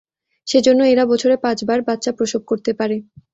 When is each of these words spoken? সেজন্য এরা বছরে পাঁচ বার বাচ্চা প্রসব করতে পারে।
সেজন্য 0.47 0.81
এরা 0.85 1.03
বছরে 1.11 1.35
পাঁচ 1.43 1.57
বার 1.65 1.79
বাচ্চা 1.87 2.11
প্রসব 2.17 2.41
করতে 2.49 2.71
পারে। 2.79 2.95